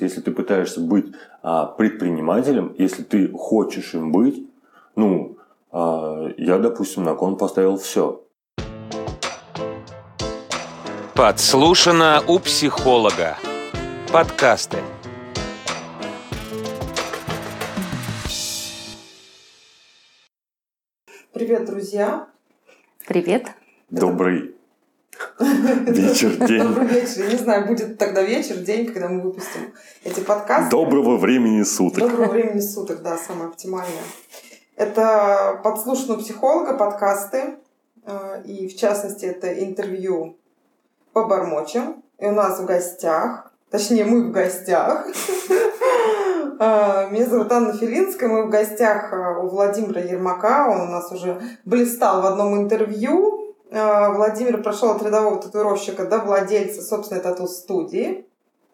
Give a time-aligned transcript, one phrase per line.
[0.00, 1.06] Если ты пытаешься быть
[1.42, 4.46] а, предпринимателем, если ты хочешь им быть,
[4.94, 5.38] ну,
[5.70, 8.22] а, я, допустим, на кон поставил все.
[11.14, 13.38] Подслушано у психолога.
[14.12, 14.78] Подкасты.
[21.32, 22.28] Привет, друзья.
[23.06, 23.46] Привет.
[23.90, 24.55] Добрый
[25.38, 26.62] вечер, день.
[26.62, 27.24] Добрый вечер.
[27.24, 29.72] Я не знаю, будет тогда вечер, день, когда мы выпустим
[30.04, 30.70] эти подкасты.
[30.70, 32.00] Доброго времени суток.
[32.00, 34.02] Доброго времени суток, да, самое оптимальное.
[34.76, 37.56] Это подслушано психолога, подкасты.
[38.04, 40.36] Э, и в частности, это интервью
[41.12, 42.02] по бормочам.
[42.18, 45.06] И у нас в гостях, точнее, мы в гостях.
[46.58, 48.30] Э, меня зовут Анна Филинская.
[48.30, 50.68] Мы в гостях э, у Владимира Ермака.
[50.70, 53.45] Он у нас уже блистал в одном интервью.
[53.76, 58.26] Владимир прошел от рядового татуировщика до владельца собственной тату-студии.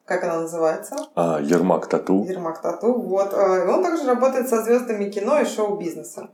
[0.04, 0.96] Как она называется?
[1.14, 2.24] А, Ермак Тату.
[2.24, 3.32] Ермак Тату, вот.
[3.32, 6.30] И он также работает со звездами кино и шоу-бизнеса.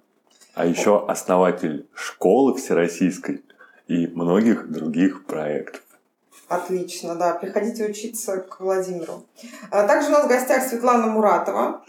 [0.54, 3.44] А еще основатель школы всероссийской
[3.86, 5.82] и многих других проектов.
[6.48, 7.34] Отлично, да.
[7.34, 9.24] Приходите учиться к Владимиру.
[9.70, 11.84] А также у нас в гостях Светлана Муратова.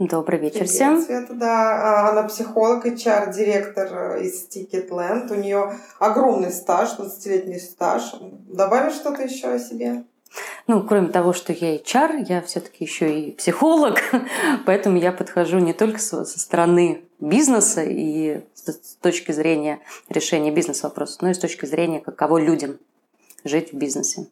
[0.00, 1.02] Добрый вечер Привет, всем.
[1.02, 2.06] Света, да.
[2.06, 5.30] А, она психолог, HR-директор из Ticketland.
[5.30, 8.16] У нее огромный стаж, 20-летний стаж.
[8.48, 10.02] Добавишь что-то еще о себе?
[10.66, 14.00] Ну, кроме того, что я HR, я все-таки еще и психолог,
[14.66, 19.78] поэтому я подхожу не только со стороны бизнеса и с точки зрения
[20.08, 22.80] решения бизнес-вопросов, но и с точки зрения, каково людям
[23.44, 24.26] жить в бизнесе.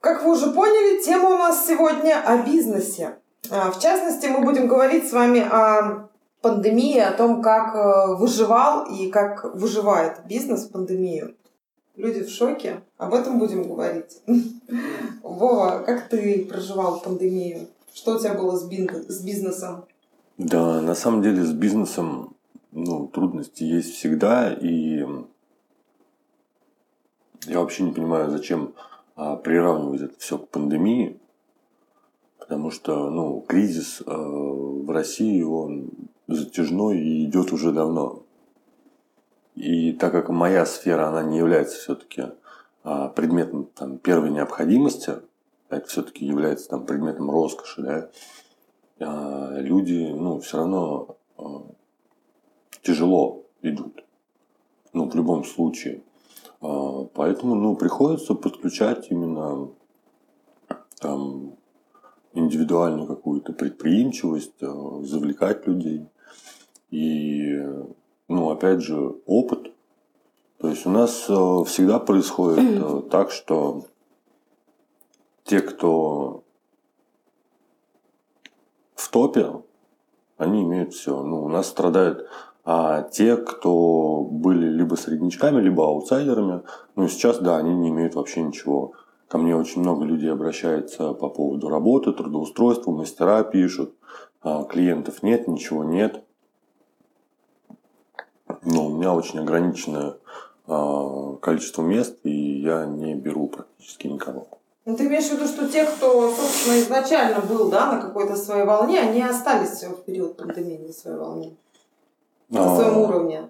[0.00, 3.16] Как вы уже поняли, тема у нас сегодня о бизнесе.
[3.48, 6.08] А, в частности, мы будем говорить с вами о
[6.40, 11.36] пандемии, о том, как э, выживал и как выживает бизнес в пандемию.
[11.96, 12.82] Люди в шоке.
[12.96, 14.22] Об этом будем говорить.
[15.22, 17.68] Вова, как ты проживал пандемию?
[17.92, 19.84] Что у тебя было с, бизнесом?
[20.38, 22.36] Да, на самом деле с бизнесом
[22.72, 24.52] ну, трудности есть всегда.
[24.52, 25.04] И
[27.46, 28.74] я вообще не понимаю, зачем
[29.16, 31.19] а, приравнивать это все к пандемии.
[32.50, 35.88] Потому что ну, кризис э, в России, он
[36.26, 38.24] затяжной и идет уже давно.
[39.54, 42.24] И так как моя сфера, она не является все-таки
[42.82, 45.12] а, предметом там, первой необходимости,
[45.68, 48.10] это все-таки является там, предметом роскоши, да,
[48.98, 51.66] а, люди ну, все равно а,
[52.82, 54.02] тяжело идут.
[54.92, 56.02] Ну, в любом случае.
[56.58, 59.68] Поэтому ну, приходится подключать именно
[60.98, 61.54] там,
[62.32, 66.06] индивидуальную какую-то предприимчивость, завлекать людей.
[66.90, 67.58] И
[68.30, 69.72] ну, опять же, опыт.
[70.58, 73.86] То есть у нас э, всегда происходит э, так, что
[75.44, 76.44] те, кто
[78.94, 79.62] в топе,
[80.36, 81.22] они имеют все.
[81.22, 82.28] Ну, у нас страдают
[82.64, 86.62] а те, кто были либо среднячками, либо аутсайдерами,
[86.94, 88.92] ну, сейчас, да, они не имеют вообще ничего.
[89.30, 93.94] Ко мне очень много людей обращается по поводу работы, трудоустройства, мастера пишут,
[94.42, 96.24] а клиентов нет, ничего нет
[98.62, 100.16] но у меня очень ограниченное
[100.66, 104.46] э, количество мест, и я не беру практически никого.
[104.84, 108.64] Ну, ты имеешь в виду, что те, кто, собственно, изначально был да, на какой-то своей
[108.64, 111.56] волне, они остались в период пандемии на своей волне?
[112.48, 113.48] На а, своем уровне?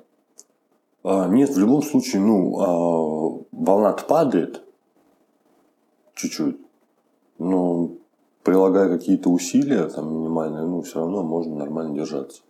[1.05, 4.63] А, нет, в любом случае, ну, а, волна падает
[6.21, 6.59] чуть-чуть,
[7.39, 7.91] но
[8.43, 12.43] прилагая какие-то усилия там минимальные, ну, все равно можно нормально держаться.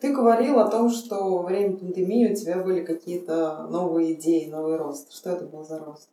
[0.00, 4.76] Ты говорил о том, что во время пандемии у тебя были какие-то новые идеи, новый
[4.76, 5.12] рост.
[5.12, 6.10] Что это был за рост?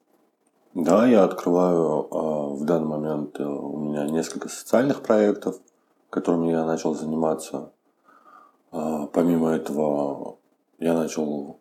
[0.73, 5.59] Да, я открываю а, в данный момент э, у меня несколько социальных проектов,
[6.09, 7.71] которыми я начал заниматься.
[8.71, 10.37] А, помимо этого,
[10.79, 11.59] я начал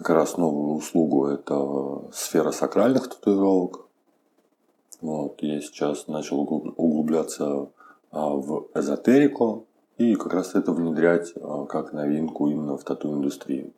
[0.00, 3.86] как раз новую услугу, это сфера сакральных татуировок.
[5.02, 7.68] Вот, я сейчас начал углубляться
[8.10, 9.66] а, в эзотерику,
[9.98, 13.72] и как раз это внедрять а, как новинку именно в тату-индустрию.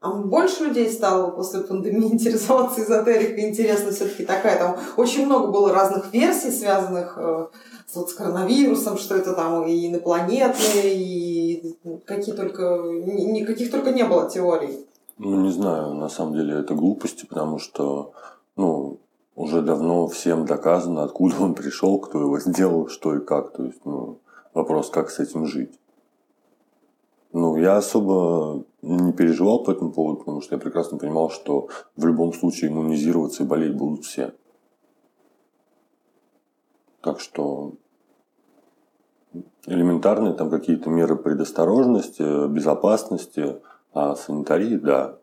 [0.00, 3.48] А больше людей стало после пандемии интересоваться эзотерикой?
[3.48, 4.58] Интересно все-таки такая.
[4.58, 7.46] Там очень много было разных версий, связанных э,
[7.94, 14.30] вот, с коронавирусом, что это там и инопланетные, и какие только, никаких только не было
[14.30, 14.86] теорий.
[15.18, 18.12] Ну, не знаю, на самом деле это глупости, потому что,
[18.56, 19.00] ну,
[19.36, 23.52] уже давно всем доказано, откуда он пришел, кто его сделал, что и как.
[23.52, 24.18] То есть, ну,
[24.54, 25.80] Вопрос, как с этим жить.
[27.32, 32.06] Ну, я особо не переживал по этому поводу, потому что я прекрасно понимал, что в
[32.06, 34.32] любом случае иммунизироваться и болеть будут все.
[37.00, 37.74] Так что
[39.66, 43.56] элементарные там какие-то меры предосторожности, безопасности,
[43.94, 45.18] а санитарии, да.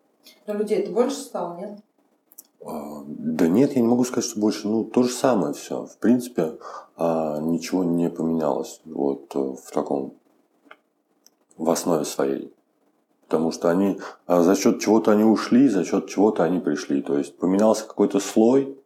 [0.48, 1.80] Но людей это больше стало, нет?
[2.66, 4.68] А, да нет, я не могу сказать, что больше.
[4.68, 5.86] Ну, то же самое все.
[5.86, 6.58] В принципе,
[6.96, 10.14] а, ничего не поменялось вот в таком,
[11.58, 12.54] в основе своей.
[13.28, 17.02] Потому что они, а, за счет чего-то они ушли, за счет чего-то они пришли.
[17.02, 18.78] То есть поменялся какой-то слой.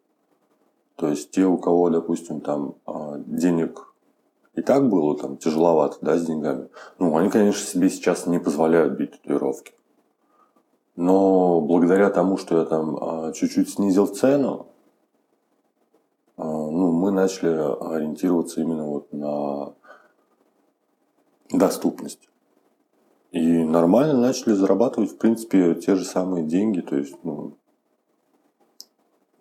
[0.95, 2.75] То есть те, у кого, допустим, там
[3.25, 3.84] денег
[4.55, 6.69] и так было там тяжеловато, да, с деньгами.
[6.97, 9.73] Ну, они, конечно, себе сейчас не позволяют бить татуировки.
[10.95, 14.67] Но благодаря тому, что я там а, чуть-чуть снизил цену,
[16.37, 19.73] а, ну, мы начали ориентироваться именно вот на
[21.51, 22.29] доступность.
[23.31, 26.79] И нормально начали зарабатывать, в принципе, те же самые деньги.
[26.79, 27.57] То есть, ну,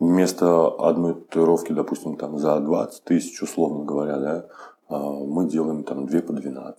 [0.01, 4.49] вместо одной татуировки, допустим, там за 20 тысяч, условно говоря, да,
[4.99, 6.79] мы делаем там 2 по 12.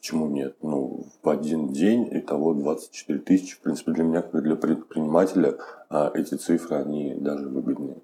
[0.00, 0.56] Почему нет?
[0.62, 3.56] Ну, в один день и того 24 тысячи.
[3.56, 5.58] В принципе, для меня, как для предпринимателя,
[5.90, 7.98] а, эти цифры, они даже выгоднее.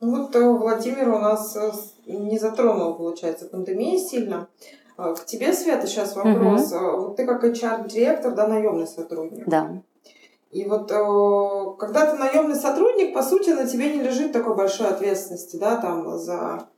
[0.00, 1.70] Ну вот э, Владимир у нас э,
[2.08, 4.48] не затронул, получается, пандемия сильно.
[4.96, 6.72] А, к тебе, Света, сейчас вопрос.
[6.72, 6.96] Угу.
[6.96, 9.46] Вот ты как HR-директор, да, наемный сотрудник.
[9.46, 9.80] Да.
[10.52, 14.88] И вот э, когда ты наемный сотрудник, по сути, на тебе не лежит такой большой
[14.88, 16.68] ответственности, да, там за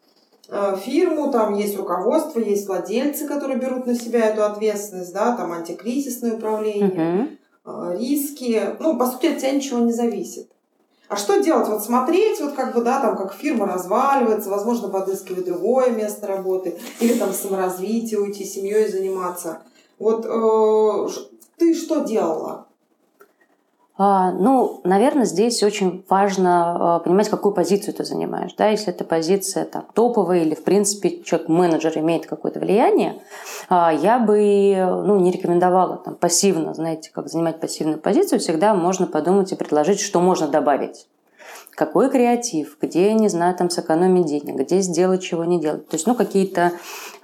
[0.48, 5.52] э, фирму, там есть руководство, есть владельцы, которые берут на себя эту ответственность, да, там
[5.52, 7.98] антикризисное управление, uh-huh.
[7.98, 8.76] риски.
[8.78, 10.48] Ну, по сути, от тебя ничего не зависит.
[11.08, 11.68] А что делать?
[11.68, 16.78] Вот смотреть, вот как бы, да, там, как фирма разваливается, возможно, подыскивать другое место работы,
[17.00, 19.62] или там саморазвитие, уйти семьей заниматься.
[19.98, 21.08] Вот э,
[21.58, 22.68] ты что делала?
[23.96, 28.52] А, ну, наверное, здесь очень важно а, понимать, какую позицию ты занимаешь.
[28.58, 28.68] Да?
[28.68, 33.22] Если эта позиция там, топовая или, в принципе, человек-менеджер имеет какое-то влияние,
[33.68, 34.74] а, я бы
[35.06, 38.40] ну, не рекомендовала там, пассивно, знаете, как занимать пассивную позицию.
[38.40, 41.06] Всегда можно подумать и предложить, что можно добавить
[41.74, 45.88] какой креатив, где, не знаю, там сэкономить денег, где сделать, чего не делать.
[45.88, 46.72] То есть, ну, какие-то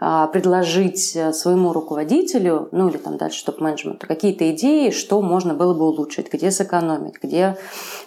[0.00, 5.75] а, предложить э, своему руководителю, ну, или там дальше топ-менеджменту, какие-то идеи, что можно было
[5.75, 7.56] бы улучшить, где сэкономить, где,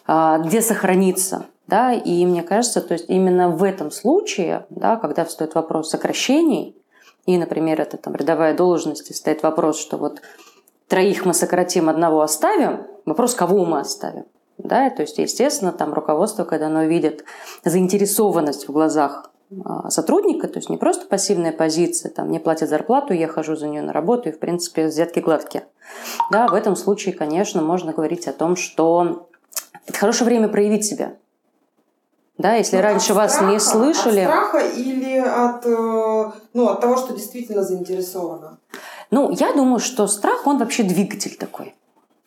[0.05, 1.45] а, где сохраниться.
[1.67, 1.93] Да?
[1.93, 6.75] И мне кажется, то есть именно в этом случае, да, когда встает вопрос сокращений,
[7.25, 10.21] и, например, это там рядовая должность, и стоит вопрос, что вот
[10.87, 14.25] троих мы сократим, одного оставим, вопрос, кого мы оставим.
[14.57, 17.23] Да, то есть, естественно, там руководство, когда оно видит
[17.63, 19.31] заинтересованность в глазах
[19.65, 23.67] а, сотрудника, то есть не просто пассивная позиция, там мне платят зарплату, я хожу за
[23.67, 25.65] нее на работу, и, в принципе, взятки гладкие.
[26.31, 29.27] Да, в этом случае, конечно, можно говорить о том, что
[29.85, 31.13] это хорошее время проявить себя.
[32.37, 34.21] Да, если ну, раньше вас страха, не слышали...
[34.21, 38.57] От страха или от, э, ну, от того, что действительно заинтересовано?
[39.11, 41.75] Ну, я думаю, что страх, он вообще двигатель такой.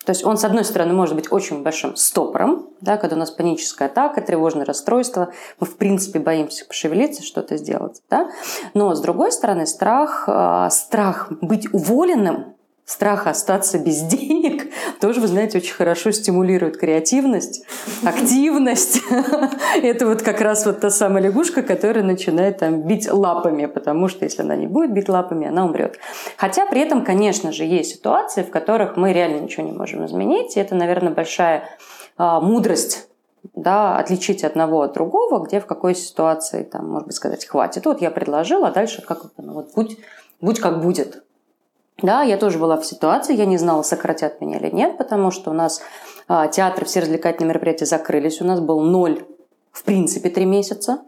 [0.07, 3.29] То есть он, с одной стороны, может быть очень большим стопором, да, когда у нас
[3.29, 8.01] паническая атака, тревожное расстройство, мы, в принципе, боимся пошевелиться, что-то сделать.
[8.09, 8.29] Да?
[8.73, 12.55] Но, с другой стороны, страх, э, страх быть уволенным
[12.87, 17.63] страх остаться без денег тоже, вы знаете, очень хорошо стимулирует креативность,
[18.03, 19.01] активность.
[19.83, 24.23] Это вот как раз вот та самая лягушка, которая начинает там бить лапами, потому что
[24.23, 25.99] если она не будет бить лапами, она умрет.
[26.37, 30.55] Хотя при этом, конечно же, есть ситуации, в которых мы реально ничего не можем изменить,
[30.55, 31.65] и это, наверное, большая
[32.15, 33.09] а, мудрость
[33.53, 37.85] да, отличить одного от другого, где в какой ситуации, там, может быть, сказать, хватит.
[37.85, 39.97] Вот я предложила, а дальше как ну, вот будь,
[40.39, 41.23] будь как будет.
[42.01, 45.49] Да, я тоже была в ситуации, я не знала, сократят меня или нет, потому что
[45.49, 45.81] у нас
[46.27, 49.25] а, театры, все развлекательные мероприятия закрылись, у нас был ноль,
[49.71, 50.99] в принципе, три месяца,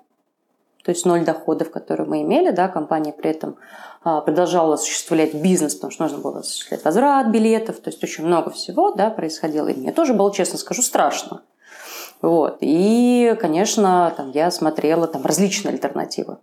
[0.84, 3.58] то есть ноль доходов, которые мы имели, да, компания при этом
[4.04, 8.50] а, продолжала осуществлять бизнес, потому что нужно было осуществлять возврат билетов, то есть очень много
[8.50, 11.44] всего, да, происходило, и мне тоже было, честно скажу, страшно.
[12.24, 12.58] Вот.
[12.62, 16.38] И, конечно, там, я смотрела там, различные альтернативы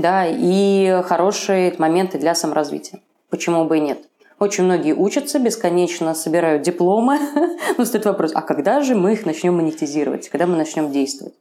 [0.00, 3.00] да, и хорошие моменты для саморазвития.
[3.30, 3.98] Почему бы и нет?
[4.38, 7.18] Очень многие учатся, бесконечно собирают дипломы.
[7.78, 11.34] Но стоит вопрос, а когда же мы их начнем монетизировать, когда мы начнем действовать?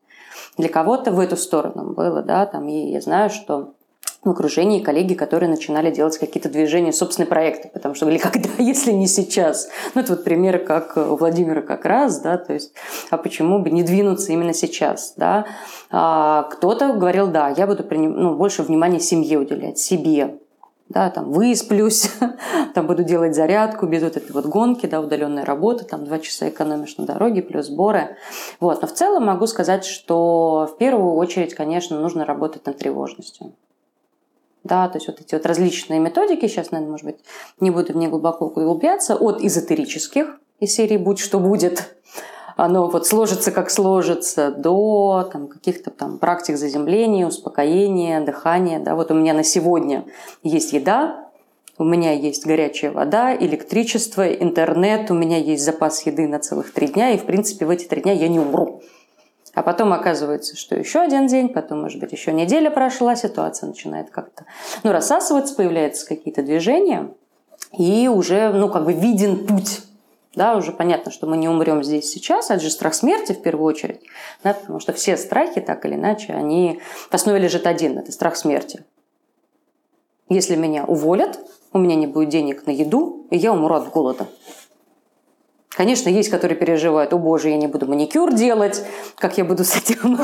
[0.58, 3.74] Для кого-то в эту сторону было, да, там, и я знаю, что
[4.24, 8.92] в окружении коллеги, которые начинали делать какие-то движения, собственные проекты, потому что говорили, когда, если
[8.92, 9.70] не сейчас?
[9.96, 12.74] Ну, это вот примеры, как у Владимира как раз, да, то есть,
[13.10, 15.46] а почему бы не двинуться именно сейчас, да?
[15.90, 18.14] А кто-то говорил, да, я буду приним...
[18.14, 20.38] ну, больше внимания семье уделять, себе,
[20.90, 22.12] да, там высплюсь,
[22.74, 26.50] там буду делать зарядку без вот этой вот гонки, да, удаленной работы, там два часа
[26.50, 28.18] экономишь на дороге, плюс сборы.
[28.60, 28.82] Вот.
[28.82, 33.54] Но в целом могу сказать, что в первую очередь, конечно, нужно работать над тревожностью.
[34.70, 37.18] Да, то есть вот эти вот различные методики, сейчас, наверное, может быть,
[37.60, 41.96] не буду в них глубоко углубляться, от эзотерических из серии «Будь что будет»,
[42.56, 48.82] оно вот сложится как сложится, до там, каких-то там практик заземления, успокоения, дыхания.
[48.82, 48.96] Да?
[48.96, 50.04] Вот у меня на сегодня
[50.44, 51.30] есть еда,
[51.78, 56.88] у меня есть горячая вода, электричество, интернет, у меня есть запас еды на целых три
[56.88, 58.82] дня, и, в принципе, в эти три дня я не умру.
[59.60, 64.10] А потом оказывается, что еще один день, потом, может быть, еще неделя прошла, ситуация начинает
[64.10, 64.46] как-то
[64.84, 67.10] ну, рассасываться, появляются какие-то движения,
[67.78, 69.82] и уже, ну, как бы виден путь
[70.34, 73.66] да, уже понятно, что мы не умрем здесь сейчас, это же страх смерти в первую
[73.66, 74.00] очередь,
[74.46, 78.38] да, потому что все страхи, так или иначе, они в основе лежит один, это страх
[78.38, 78.86] смерти.
[80.30, 81.38] Если меня уволят,
[81.74, 84.28] у меня не будет денег на еду, и я умру от голода.
[85.76, 88.84] Конечно, есть, которые переживают, о боже, я не буду маникюр делать,
[89.16, 90.18] как я буду с этим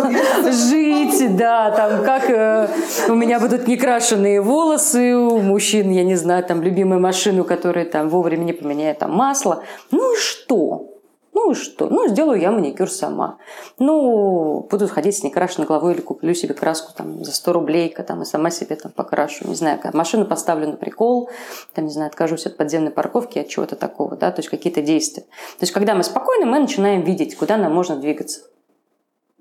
[0.52, 2.68] жить, да, там, как э,
[3.08, 8.10] у меня будут некрашенные волосы, у мужчин, я не знаю, там, любимую машину, которая там
[8.10, 9.64] вовремя не поменяет там масло.
[9.92, 10.95] Ну и что?
[11.36, 11.90] Ну и что?
[11.90, 13.40] Ну, сделаю я маникюр сама.
[13.78, 18.22] Ну, буду ходить с некрашенной головой или куплю себе краску там за 100 рублей, там,
[18.22, 19.46] и сама себе там покрашу.
[19.46, 21.30] Не знаю, машину поставлю на прикол,
[21.74, 25.24] там, не знаю, откажусь от подземной парковки, от чего-то такого, да, то есть какие-то действия.
[25.24, 28.40] То есть, когда мы спокойны, мы начинаем видеть, куда нам можно двигаться.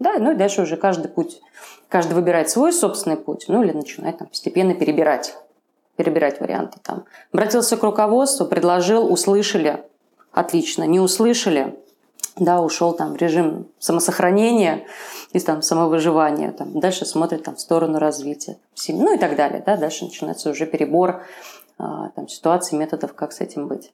[0.01, 1.41] Да, ну и дальше уже каждый путь,
[1.89, 5.37] каждый выбирает свой собственный путь, ну или начинает там постепенно перебирать
[5.97, 7.05] перебирать варианты там.
[7.33, 9.85] Обратился к руководству, предложил, услышали,
[10.33, 11.79] отлично, не услышали,
[12.37, 14.87] да, ушел там в режим самосохранения
[15.33, 19.77] и там самовыживания, там, дальше смотрит там в сторону развития ну и так далее, да,
[19.77, 21.23] дальше начинается уже перебор
[21.79, 23.93] а, там, ситуаций, методов, как с этим быть.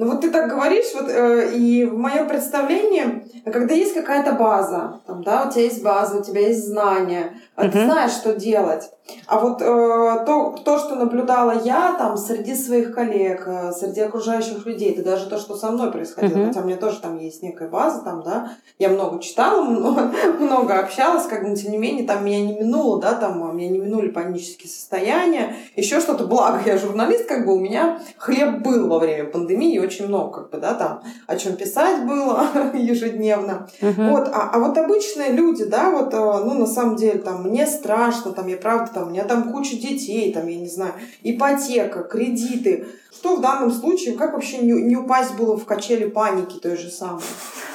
[0.00, 5.02] Ну вот ты так говоришь, вот, э, и в моем представлении, когда есть какая-то база,
[5.06, 7.70] там, да, у тебя есть база, у тебя есть знания, uh-huh.
[7.70, 8.90] ты знаешь, что делать.
[9.26, 14.64] А вот э, то, то, что наблюдала я там среди своих коллег, э, среди окружающих
[14.64, 16.46] людей, это даже то, что со мной происходило, uh-huh.
[16.46, 20.78] хотя у меня тоже там есть некая база, там, да, я много читала, много, много
[20.78, 23.78] общалась, как бы, но тем не менее, там меня не минуло, да, там, меня не
[23.78, 28.98] минули панические состояния, еще что-то, благо я журналист, как бы у меня хлеб был во
[28.98, 33.68] время пандемии, очень много, как бы, да, там, о чем писать было ежедневно.
[33.80, 34.10] Uh-huh.
[34.10, 37.66] Вот, а, а вот обычные люди, да, вот, э, ну, на самом деле, там, мне
[37.66, 40.92] страшно, там, я правда, там, у меня там куча детей, там, я не знаю,
[41.22, 42.86] ипотека, кредиты.
[43.12, 46.88] Что в данном случае, как вообще не, не упасть было в качели паники той же
[46.88, 47.22] самой?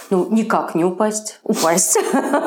[0.10, 1.40] Ну, никак не упасть.
[1.44, 1.98] Упасть.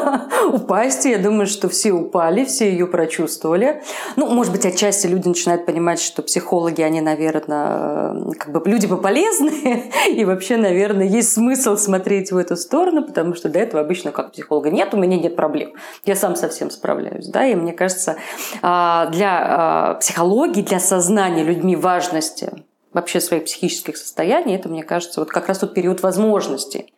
[0.53, 1.05] упасть.
[1.05, 3.83] Я думаю, что все упали, все ее прочувствовали.
[4.17, 8.97] Ну, может быть, отчасти люди начинают понимать, что психологи, они, наверное, как бы люди бы
[9.01, 9.91] полезные.
[10.11, 14.33] и вообще, наверное, есть смысл смотреть в эту сторону, потому что до этого обычно как
[14.33, 15.73] психолога нет, у меня нет проблем.
[16.05, 17.27] Я сам совсем справляюсь.
[17.29, 17.47] Да?
[17.47, 18.17] И мне кажется,
[18.63, 22.53] а, для а, психологии, для сознания людьми важности
[22.93, 26.95] вообще своих психических состояний, это, мне кажется, вот как раз тот период возможностей.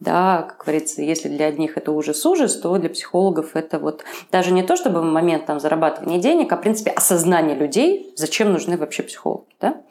[0.00, 4.52] Да, как говорится, если для одних это ужас ужас, то для психологов это вот даже
[4.52, 9.02] не то, чтобы момент там зарабатывания денег, а в принципе осознание людей, зачем нужны вообще
[9.02, 9.46] психологи.
[9.60, 9.82] Да?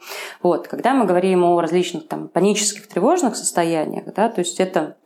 [0.42, 4.96] Вот, когда мы говорим о различных там панических, тревожных состояниях, да, то есть это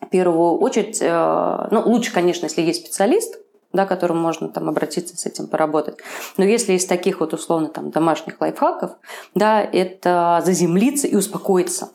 [0.00, 3.38] в первую очередь, э, ну, лучше, конечно, если есть специалист,
[3.76, 5.98] да, к которому можно там обратиться с этим поработать.
[6.36, 8.92] Но если из таких вот условно там домашних лайфхаков,
[9.34, 11.90] да, это заземлиться и успокоиться,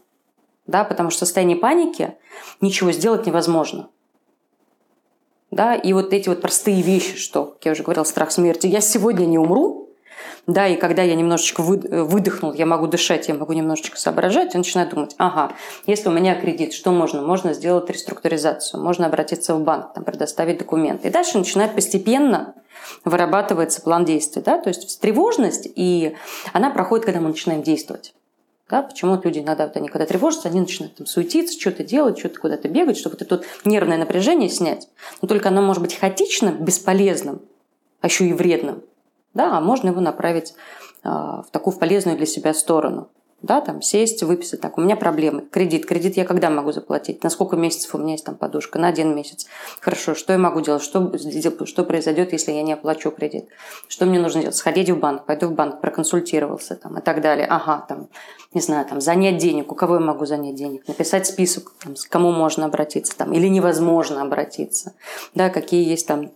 [0.67, 2.13] да, потому что в состоянии паники
[2.61, 3.89] ничего сделать невозможно.
[5.49, 8.79] Да, и вот эти вот простые вещи, что, как я уже говорила, страх смерти, я
[8.79, 9.89] сегодня не умру,
[10.47, 14.57] да, и когда я немножечко э, выдохнул, я могу дышать, я могу немножечко соображать, я
[14.57, 15.53] начинаю думать, ага,
[15.85, 17.21] если у меня кредит, что можно?
[17.21, 21.07] Можно сделать реструктуризацию, можно обратиться в банк, там, предоставить документы.
[21.07, 22.55] И дальше начинает постепенно
[23.05, 26.15] вырабатывается план действий, да, то есть тревожность, и
[26.53, 28.13] она проходит, когда мы начинаем действовать.
[28.69, 32.39] Да, почему люди иногда, вот они когда тревожатся, они начинают там суетиться, что-то делать, что-то
[32.39, 34.87] куда-то бегать, чтобы это тут нервное напряжение снять.
[35.21, 37.41] Но только оно может быть хаотичным, бесполезным,
[37.99, 38.81] а еще и вредным
[39.33, 40.53] да, а можно его направить
[41.03, 43.09] а, в такую полезную для себя сторону.
[43.41, 47.31] Да, там сесть, выписать, так, у меня проблемы, кредит, кредит я когда могу заплатить, на
[47.31, 49.47] сколько месяцев у меня есть там подушка, на один месяц.
[49.79, 51.11] Хорошо, что я могу делать, что,
[51.65, 53.49] что произойдет, если я не оплачу кредит,
[53.87, 57.47] что мне нужно делать, сходить в банк, пойду в банк, проконсультировался там и так далее,
[57.47, 58.09] ага, там,
[58.53, 62.05] не знаю, там, занять денег, у кого я могу занять денег, написать список, там, с
[62.05, 64.93] кому можно обратиться, там, или невозможно обратиться,
[65.33, 66.29] да, какие есть там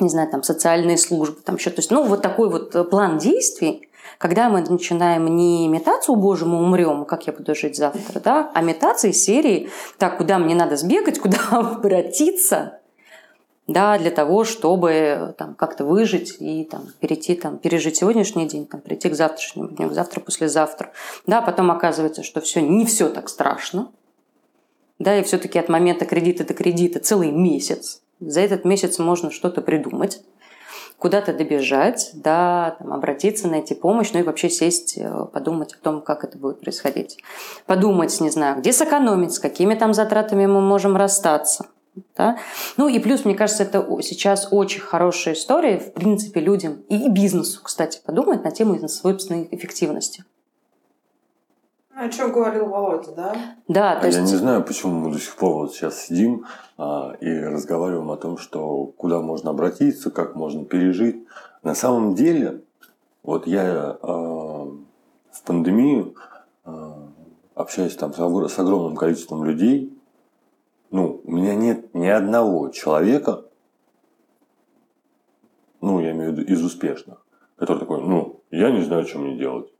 [0.00, 3.18] не знаю, там, социальные службы, там еще, то есть, ну, вот такой вот э, план
[3.18, 3.88] действий,
[4.18, 8.62] когда мы начинаем не метаться, боже, мы умрем, как я буду жить завтра, да, а
[8.62, 12.80] из серии, так, куда мне надо сбегать, куда обратиться,
[13.66, 18.80] да, для того, чтобы там как-то выжить и там перейти, там, пережить сегодняшний день, там,
[18.80, 20.92] прийти к завтрашнему дню, к завтра, послезавтра.
[21.26, 23.92] Да, потом оказывается, что все не все так страшно.
[24.98, 28.02] Да, и все-таки от момента кредита до кредита целый месяц.
[28.20, 30.22] За этот месяц можно что-то придумать
[31.00, 36.02] куда-то добежать, да, там, обратиться, найти помощь, ну и вообще сесть, э, подумать о том,
[36.02, 37.18] как это будет происходить.
[37.64, 41.66] Подумать, не знаю, где сэкономить, с какими там затратами мы можем расстаться.
[42.16, 42.38] Да?
[42.76, 47.60] Ну и плюс, мне кажется, это сейчас очень хорошая история, в принципе, людям и бизнесу,
[47.62, 50.24] кстати, подумать на тему собственной эффективности.
[52.00, 53.34] О чем говорил Володя, да?
[53.68, 54.16] Да, то а есть...
[54.16, 56.46] Я не знаю, почему мы до сих пор вот сейчас сидим
[56.78, 61.22] а, и разговариваем о том, что куда можно обратиться, как можно пережить.
[61.62, 62.62] На самом деле,
[63.22, 64.64] вот я а,
[65.30, 66.14] в пандемию
[66.64, 67.06] а,
[67.54, 69.94] общаюсь там с, с огромным количеством людей,
[70.90, 73.44] ну, у меня нет ни одного человека,
[75.82, 77.26] ну, я имею в виду из успешных,
[77.56, 79.70] который такой, ну, я не знаю, что мне делать.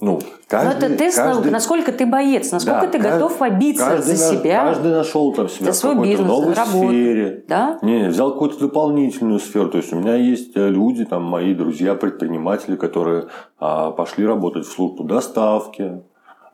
[0.00, 3.84] Ну, каждый, Но это тест, каждый, насколько ты боец, насколько да, ты каждый, готов побиться
[3.84, 4.64] каждый, за себя.
[4.64, 7.44] Каждый нашел там себя за свой в бизнес, новой работу, сфере.
[7.46, 7.78] Да?
[7.82, 9.68] Не, взял какую-то дополнительную сферу.
[9.68, 13.26] То есть у меня есть э, люди, там мои друзья, предприниматели, которые
[13.58, 16.00] а, пошли работать в службу доставки,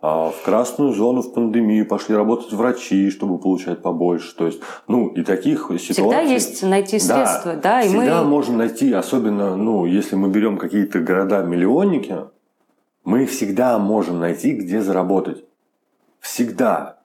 [0.02, 4.36] а, в красную зону в пандемию пошли работать врачи, чтобы получать побольше.
[4.36, 5.94] То есть, ну, и таких ситуаций...
[5.94, 8.28] Всегда есть найти средства, да, да и всегда мы...
[8.28, 12.16] можно найти, особенно, ну, если мы берем какие-то города-миллионники,
[13.06, 15.44] мы всегда можем найти, где заработать.
[16.20, 16.98] Всегда.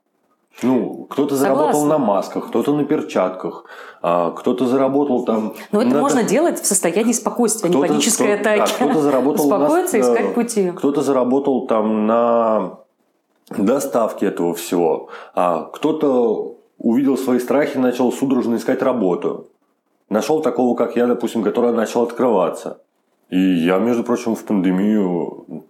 [0.63, 3.65] Ну, кто-то заработал на масках, кто-то на перчатках,
[4.01, 5.53] а, кто-то заработал там...
[5.71, 5.99] Но это на...
[5.99, 8.71] можно делать в состоянии спокойствия, не панической кто, атаки.
[8.71, 10.71] Да, кто-то заработал Успокоиться и искать пути.
[10.71, 12.79] Кто-то заработал там на
[13.49, 19.47] доставке этого всего, а кто-то увидел свои страхи и начал судорожно искать работу.
[20.09, 22.81] Нашел такого, как я, допустим, который начал открываться.
[23.29, 25.63] И я, между прочим, в пандемию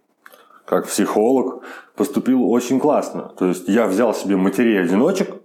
[0.65, 1.63] как психолог,
[1.95, 3.31] поступил очень классно.
[3.37, 5.35] То есть я взял себе матерей-одиночек,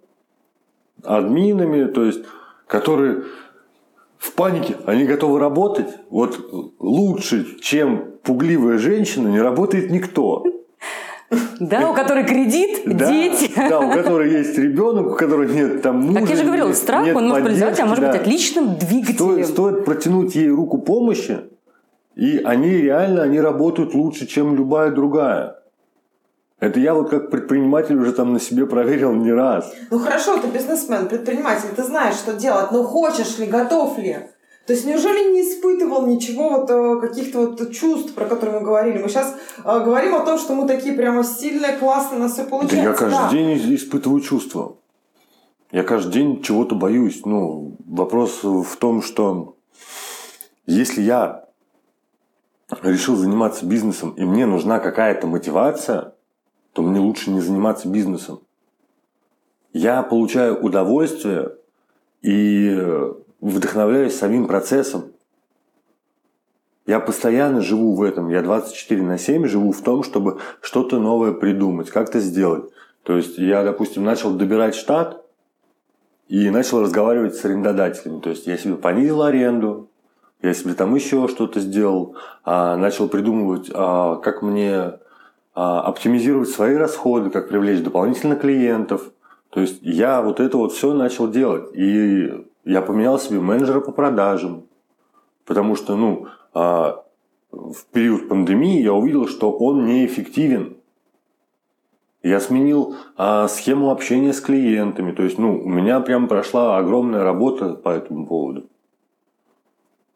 [1.02, 2.20] админами, то есть,
[2.66, 3.24] которые
[4.18, 5.88] в панике, они готовы работать.
[6.11, 6.38] Вот
[6.79, 10.44] лучше, чем пугливая женщина, не работает никто.
[11.59, 13.50] Да, у которой кредит, да, дети.
[13.57, 16.20] Да, у которой есть ребенок, у которой нет там мужа.
[16.20, 18.12] Как я же говорила, страх, он может быть, а может да.
[18.12, 19.16] быть отличным двигателем.
[19.16, 21.40] Стоит, стоит протянуть ей руку помощи,
[22.16, 25.59] и они реально, они работают лучше, чем любая другая.
[26.59, 29.70] Это я вот как предприниматель уже там на себе проверил не раз.
[29.90, 34.16] Ну хорошо, ты бизнесмен, предприниматель, ты знаешь, что делать, но хочешь ли, готов ли?
[34.66, 39.00] То есть неужели не испытывал ничего вот э, каких-то вот чувств, про которые мы говорили?
[39.00, 42.44] Мы сейчас э, говорим о том, что мы такие прямо сильные, классные, у нас все
[42.44, 42.76] получается.
[42.76, 43.31] Да я каждый да.
[43.31, 44.76] день испытываю чувства.
[45.70, 47.20] Я каждый день чего-то боюсь.
[47.26, 49.57] Ну, вопрос в том, что
[50.66, 51.46] если я
[52.83, 56.15] решил заниматься бизнесом, и мне нужна какая-то мотивация,
[56.73, 58.41] то мне лучше не заниматься бизнесом.
[59.73, 61.53] Я получаю удовольствие
[62.23, 62.79] и
[63.41, 65.12] вдохновляюсь самим процессом.
[66.87, 68.29] Я постоянно живу в этом.
[68.29, 72.71] Я 24 на 7 живу в том, чтобы что-то новое придумать, как-то сделать.
[73.03, 75.25] То есть я, допустим, начал добирать штат
[76.29, 78.21] и начал разговаривать с арендодателями.
[78.21, 79.91] То есть я себе понизил аренду,
[80.42, 84.99] я себе там еще что-то сделал, а, начал придумывать, а, как мне
[85.55, 89.11] а, оптимизировать свои расходы, как привлечь дополнительно клиентов.
[89.51, 91.75] То есть я вот это вот все начал делать.
[91.75, 94.64] И я поменял себе менеджера по продажам.
[95.46, 100.77] Потому что, ну, в период пандемии я увидел, что он неэффективен.
[102.22, 105.12] Я сменил а, схему общения с клиентами.
[105.12, 108.64] То есть, ну, у меня прям прошла огромная работа по этому поводу.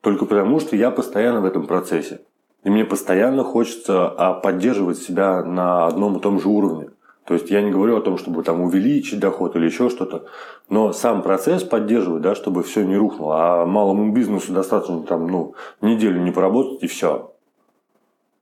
[0.01, 2.23] Только потому, что я постоянно в этом процессе.
[2.65, 6.91] И мне постоянно хочется а, поддерживать себя на одном и том же уровне.
[7.25, 10.27] То есть я не говорю о том, чтобы там увеличить доход или еще что-то,
[10.69, 13.63] но сам процесс поддерживать, да, чтобы все не рухнуло.
[13.63, 17.33] А малому бизнесу достаточно там, ну, неделю не поработать и все.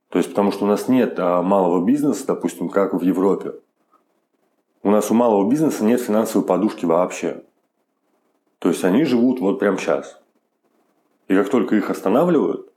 [0.09, 3.53] То есть потому что у нас нет а, малого бизнеса, допустим, как в Европе.
[4.81, 7.43] У нас у малого бизнеса нет финансовой подушки вообще.
[8.59, 10.18] То есть они живут вот прямо сейчас.
[11.29, 12.68] И как только их останавливают,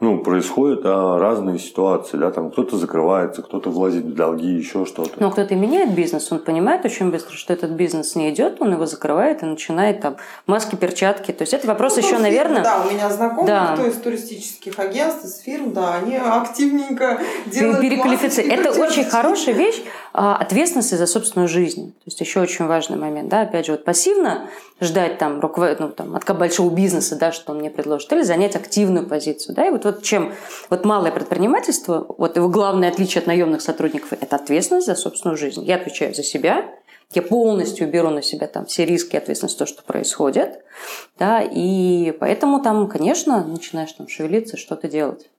[0.00, 5.10] ну, происходят а, разные ситуации, да, там кто-то закрывается, кто-то влазит в долги, еще что-то.
[5.18, 8.86] Но кто-то меняет бизнес, он понимает очень быстро, что этот бизнес не идет, он его
[8.86, 11.32] закрывает и начинает там маски, перчатки.
[11.32, 12.62] То есть это вопрос Ну, еще, фирм, наверное...
[12.62, 13.74] Да, у меня знакомые, Да.
[13.74, 18.36] кто из туристических агентств, из фирм, да, они активненько делают переквалифицировать.
[18.52, 19.00] маски, Это перчатки.
[19.00, 19.82] очень хорошая вещь,
[20.12, 21.92] а, ответственность за собственную жизнь.
[21.92, 23.28] То есть еще очень важный момент.
[23.28, 23.42] Да?
[23.42, 24.48] Опять же, вот пассивно
[24.80, 25.80] ждать там, руковод...
[25.80, 29.54] ну, там, от большого бизнеса, да, что он мне предложит, или занять активную позицию.
[29.56, 29.66] Да?
[29.66, 30.32] И вот, вот чем
[30.70, 35.64] вот малое предпринимательство, вот его главное отличие от наемных сотрудников– это ответственность за собственную жизнь.
[35.64, 36.70] Я отвечаю за себя,
[37.14, 40.62] я полностью беру на себя там все риски и ответственность то, что происходит.
[41.18, 45.30] Да, и поэтому там, конечно, начинаешь там шевелиться, что-то делать.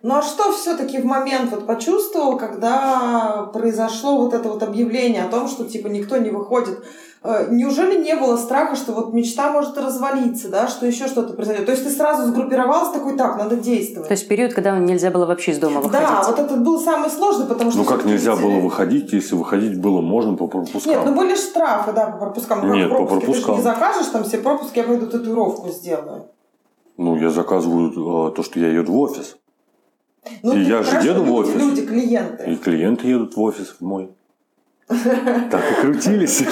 [0.00, 5.28] Ну а что все-таки в момент вот почувствовал, когда произошло вот это вот объявление о
[5.28, 6.84] том, что типа никто не выходит?
[7.22, 11.66] Э, Неужели не было страха, что вот мечта может развалиться, да, что еще что-то произойдет?
[11.66, 14.08] То есть ты сразу сгруппировался такой, так, надо действовать.
[14.08, 16.06] То есть период, когда нельзя было вообще из дома выходить.
[16.08, 17.80] Да, вот этот был самый сложный, потому что...
[17.80, 20.92] Ну, как нельзя ведь- было выходить, если выходить было можно по пропускам?
[20.92, 22.66] Нет, ну были штрафы, да, по пропускам.
[22.66, 23.20] Ну, Нет, по пропуски?
[23.20, 23.56] Ты же пропускам.
[23.56, 26.26] не закажешь там все пропуски, я пойду татуировку сделаю.
[26.96, 29.36] Ну, я заказываю э, то, что я еду в офис.
[30.42, 31.54] Ну, И я же еду в офис.
[31.54, 32.44] Люди, клиенты.
[32.52, 34.10] И клиенты едут в офис в мой.
[34.88, 36.42] Так и крутились.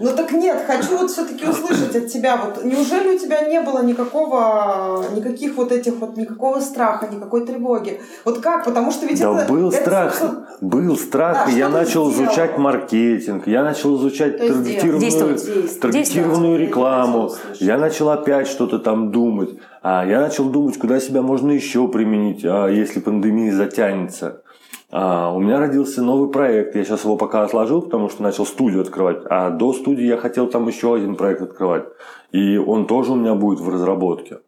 [0.00, 3.82] Ну так нет, хочу вот все-таки услышать от тебя, вот неужели у тебя не было
[3.82, 8.00] никакого, никаких вот этих вот, никакого страха, никакой тревоги?
[8.24, 8.64] Вот как?
[8.64, 9.52] Потому что ведь Да это...
[9.52, 12.28] был это страх, собственно, был страх, Да, и я начал сделал?
[12.28, 15.80] изучать маркетинг, я начал изучать таргетированную, действовать.
[15.80, 16.60] Таргетированную Действовать.
[16.60, 19.50] рекламу, я начал опять что-то там думать,
[19.82, 24.41] а я начал думать, куда себя можно еще применить, а, если пандемия затянется.
[24.94, 28.82] А, у меня родился новый проект, я сейчас его пока отложил, потому что начал студию
[28.82, 31.86] открывать, а до студии я хотел там еще один проект открывать,
[32.30, 34.40] и он тоже у меня будет в разработке.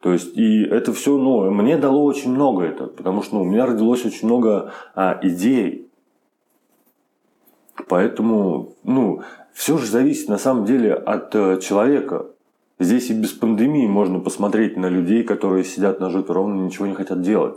[0.00, 3.44] То есть, и это все, ну, мне дало очень много это, потому что ну, у
[3.44, 5.88] меня родилось очень много а, идей.
[7.88, 12.26] Поэтому, ну, все же зависит на самом деле от э, человека.
[12.80, 16.94] Здесь и без пандемии можно посмотреть на людей, которые сидят на жопе ровно, ничего не
[16.94, 17.56] хотят делать.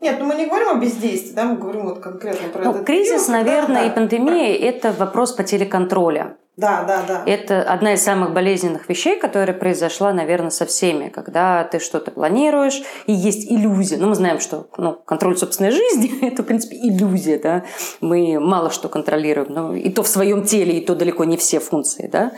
[0.00, 2.86] Нет, ну мы не говорим о бездействии, да, мы говорим вот конкретно про Ну, этот
[2.86, 3.86] кризис, период, наверное, да.
[3.86, 6.36] и пандемия– это вопрос потери контроля.
[6.56, 7.22] Да, да, да.
[7.26, 12.82] Это одна из самых болезненных вещей, которая произошла, наверное, со всеми, когда ты что-то планируешь,
[13.06, 13.98] и есть иллюзия.
[13.98, 17.38] Ну, мы знаем, что ну, контроль собственной жизни– это, в принципе, иллюзия.
[17.38, 17.64] Да?
[18.00, 21.60] Мы мало что контролируем, но и то в своем теле, и то далеко не все
[21.60, 22.08] функции.
[22.10, 22.32] Да?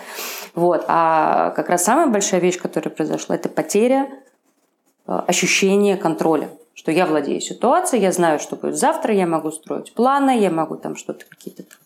[0.57, 0.85] Вот.
[0.89, 4.09] А как раз самая большая вещь, которая произошла, это потеря
[5.07, 9.93] э, ощущения контроля что я владею ситуацией, я знаю, что будет завтра, я могу строить
[9.93, 11.79] планы, я могу там что-то какие-то там,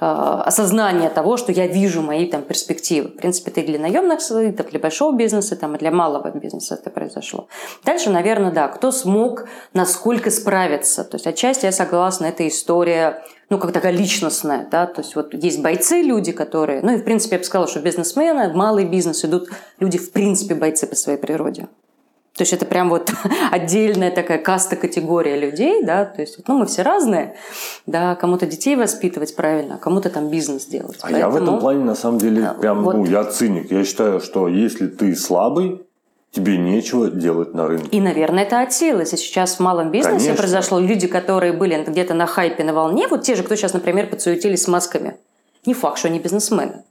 [0.00, 3.08] э, осознание того, что я вижу мои там перспективы.
[3.08, 6.74] В принципе, это и для наемных сотрудников, для большого бизнеса, там, и для малого бизнеса
[6.74, 7.48] это произошло.
[7.84, 11.04] Дальше, наверное, да, кто смог, насколько справиться.
[11.04, 15.32] То есть, отчасти я согласна, это история ну, как такая личностная, да, то есть вот
[15.32, 19.24] есть бойцы, люди, которые, ну и в принципе я бы сказала, что бизнесмены, малый бизнес
[19.24, 21.68] идут люди в принципе бойцы по своей природе.
[22.38, 23.12] То есть это прям вот
[23.50, 27.34] отдельная такая каста категория людей, да, то есть ну мы все разные,
[27.86, 30.98] да, кому-то детей воспитывать правильно, а кому-то там бизнес делать.
[31.02, 32.94] А я в этом плане на самом деле прям, вот.
[32.94, 33.72] ну, я циник.
[33.72, 35.82] Я считаю, что если ты слабый,
[36.30, 37.88] тебе нечего делать на рынке.
[37.90, 39.04] И, наверное, это от силы.
[39.04, 40.36] Сейчас в малом бизнесе Конечно.
[40.36, 44.08] произошло, люди, которые были где-то на хайпе, на волне, вот те же, кто сейчас, например,
[44.08, 45.16] подсуетились с масками,
[45.66, 46.84] не факт, что они бизнесмены.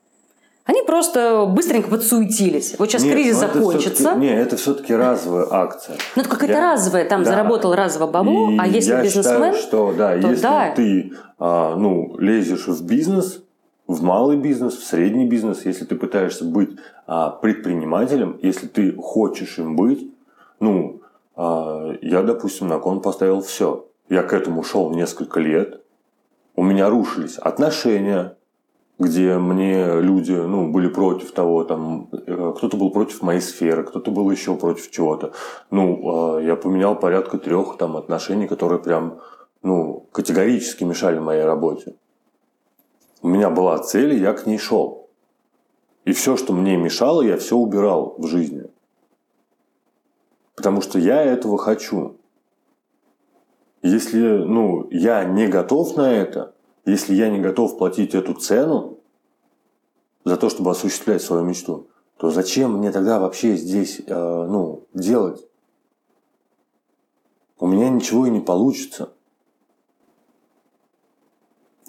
[0.68, 2.76] Они просто быстренько подсуетились.
[2.78, 4.16] Вот сейчас Нет, кризис ну это закончится.
[4.16, 5.96] Не, это все-таки разовая акция.
[6.16, 7.32] Ну, это какая-то разовая, там Да.
[7.32, 10.72] заработал разово бабло, И а если я бизнесмен, считаю, что да, то если да.
[10.76, 13.42] ты а, ну, лезешь в бизнес,
[13.88, 16.72] в малый бизнес, в средний бизнес, если ты пытаешься быть
[17.08, 20.12] а, предпринимателем, если ты хочешь им быть,
[20.60, 21.02] ну,
[21.38, 23.86] а, я, допустим, на кон поставил все.
[24.10, 25.82] Я к этому шел несколько лет.
[26.56, 28.37] У меня рушились отношения,
[29.00, 34.10] где мне люди ну, были против того, там, э, кто-то был против моей сферы, кто-то
[34.10, 35.34] был еще против чего-то.
[35.70, 39.20] Ну, э, я поменял порядка трех там отношений, которые прям
[39.62, 41.96] ну, категорически мешали моей работе.
[43.22, 45.10] У меня была цель, и я к ней шел.
[46.06, 48.66] И все, что мне мешало, я все убирал в жизни.
[50.56, 52.18] Потому что я этого хочу.
[53.84, 56.56] Если ну, я не готов на это,
[56.92, 59.00] если я не готов платить эту цену
[60.24, 65.46] за то, чтобы осуществлять свою мечту, то зачем мне тогда вообще здесь э, ну, делать?
[67.60, 69.10] У меня ничего и не получится.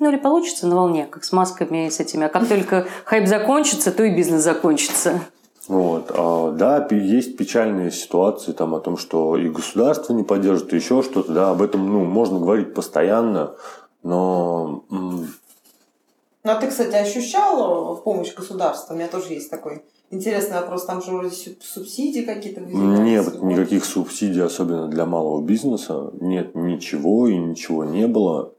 [0.00, 2.26] ну или получится на волне, как с масками и с этими.
[2.26, 5.20] А как только хайп закончится, то и бизнес закончится.
[5.66, 6.10] Вот.
[6.14, 11.02] А, да, есть печальные ситуации там о том, что и государство не поддержит, и еще
[11.02, 11.32] что-то.
[11.32, 13.54] Да, об этом ну, можно говорить постоянно,
[14.02, 14.84] но...
[14.90, 18.94] Ну, а ты, кстати, ощущал помощь государства?
[18.94, 20.86] У меня тоже есть такой интересный вопрос.
[20.86, 26.10] Там же вроде субсидии какие-то Нет, никаких субсидий, особенно для малого бизнеса.
[26.20, 28.52] Нет ничего и ничего не было.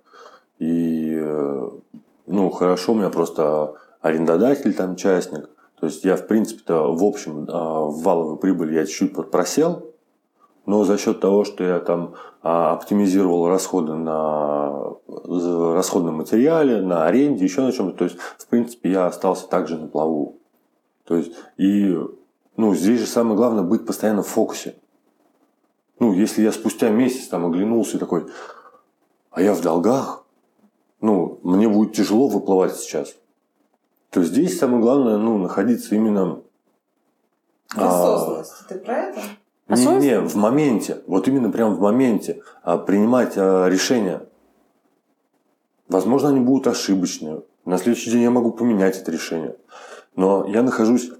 [0.59, 1.69] И, э,
[2.27, 5.49] ну, хорошо, у меня просто арендодатель там частник.
[5.79, 9.88] То есть я, в принципе-то, в общем, а, в валовой прибыли я чуть-чуть просел,
[10.69, 17.43] но за счет того, что я там а, оптимизировал расходы на расходном материале, на аренде,
[17.43, 20.37] еще на чем-то, то есть, в принципе, я остался также на плаву.
[21.05, 21.97] То есть, и,
[22.55, 24.75] ну, здесь же самое главное быть постоянно в фокусе.
[25.97, 28.27] Ну, если я спустя месяц там оглянулся и такой,
[29.31, 30.23] а я в долгах,
[31.01, 33.15] ну, мне будет тяжело выплывать сейчас.
[34.11, 36.43] То здесь самое главное, ну, находиться именно...
[37.75, 38.53] Осознанность.
[38.65, 39.19] А, ты про это?
[39.69, 41.01] Не, не, в моменте.
[41.07, 42.41] Вот именно прямо в моменте.
[42.63, 44.23] А, принимать а, решения.
[45.87, 47.43] Возможно, они будут ошибочные.
[47.65, 49.55] На следующий день я могу поменять это решение.
[50.15, 51.11] Но я нахожусь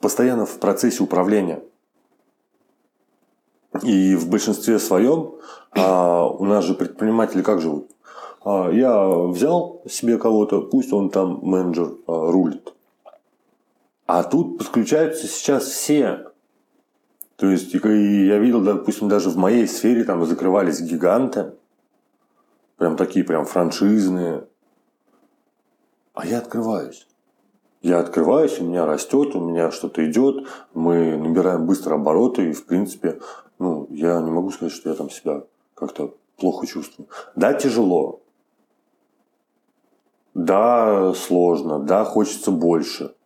[0.00, 1.62] постоянно в процессе управления.
[3.82, 5.36] И в большинстве своем
[5.70, 7.90] а, у нас же предприниматели как живут?
[8.44, 12.74] А, я взял себе кого-то, пусть он там менеджер а, рулит.
[14.06, 16.31] А тут подключаются сейчас все.
[17.42, 21.54] То есть, и я видел, допустим, даже в моей сфере там закрывались гиганты.
[22.76, 24.46] Прям такие прям франшизные.
[26.14, 27.08] А я открываюсь.
[27.80, 32.64] Я открываюсь, у меня растет, у меня что-то идет, мы набираем быстро обороты, и, в
[32.64, 33.18] принципе,
[33.58, 35.42] ну, я не могу сказать, что я там себя
[35.74, 37.08] как-то плохо чувствую.
[37.34, 38.20] Да, тяжело,
[40.34, 43.16] да, сложно, да, хочется больше.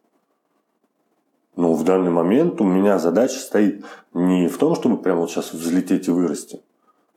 [1.57, 5.53] Но в данный момент у меня задача стоит не в том, чтобы прямо вот сейчас
[5.53, 6.61] взлететь и вырасти,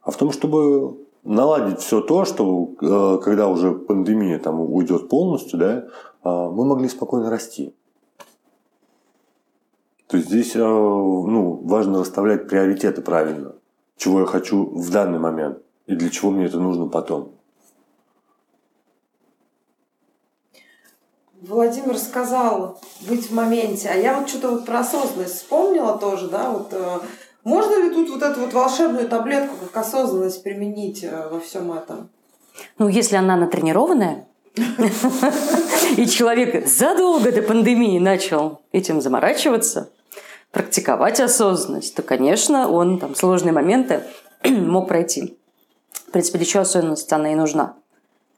[0.01, 5.59] а в том, чтобы наладить все то, что э, когда уже пандемия там уйдет полностью,
[5.59, 5.87] да,
[6.23, 7.75] а, мы могли спокойно расти.
[10.07, 13.55] То есть здесь э, ну, важно расставлять приоритеты правильно.
[13.97, 17.33] Чего я хочу в данный момент и для чего мне это нужно потом.
[21.41, 26.51] Владимир сказал быть в моменте, а я вот что-то вот про осознанность вспомнила тоже, да,
[26.51, 26.99] вот э,
[27.43, 32.09] можно ли тут вот эту вот волшебную таблетку как осознанность применить э, во всем этом?
[32.77, 34.27] Ну, если она натренированная,
[35.95, 39.89] и человек задолго до пандемии начал этим заморачиваться,
[40.51, 44.03] практиковать осознанность, то, конечно, он там сложные моменты
[44.43, 45.37] мог пройти.
[45.93, 47.75] В принципе, для чего осознанность она и нужна?